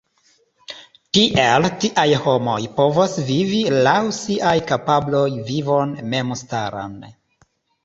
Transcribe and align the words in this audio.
Tiel 1.17 1.67
tiaj 1.83 2.05
homoj 2.23 2.55
povos 2.79 3.13
vivi 3.29 3.61
laŭ 3.89 3.95
siaj 4.21 4.57
kapabloj 4.73 5.29
vivon 5.53 5.95
memstaran. 6.17 7.01